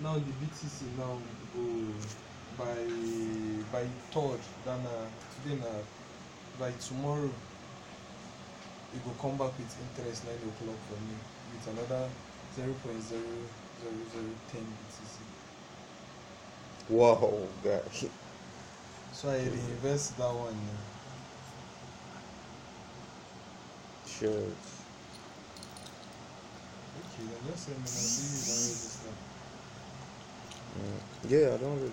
now 0.00 0.14
the 0.14 0.20
BTC 0.20 0.96
now 0.96 1.18
go 1.54 1.64
by 2.56 2.74
by 3.72 3.84
third 4.12 4.40
then 4.64 4.80
uh, 4.86 5.06
today 5.42 5.56
na 5.60 5.70
by 6.58 6.70
tomorrow 6.78 7.30
e 8.94 8.98
go 9.04 9.10
come 9.20 9.36
back 9.36 9.52
with 9.58 9.76
interest 9.84 10.24
nine 10.24 10.36
o'clock 10.36 10.78
for 10.88 10.98
me 11.02 11.16
with 11.52 11.66
another 11.74 12.08
zero 12.54 12.74
point 12.82 13.02
zero 13.02 13.22
zero 13.80 13.98
zero 14.12 14.30
ten 14.50 14.62
BTC. 14.62 15.18
Wow, 16.88 17.48
guy. 17.62 17.80
So 19.12 19.28
I 19.28 19.36
reinvest 19.38 20.16
that 20.16 20.32
one. 20.32 20.54
now. 20.54 20.80
Shit. 24.06 24.30
Okay, 26.98 27.24
then 27.28 27.52
just 27.52 27.66
send 27.66 27.76
me 27.76 27.82
now. 27.82 27.88
See 27.88 28.67
Yeah, 31.28 31.54
I 31.54 31.58
don't. 31.58 31.92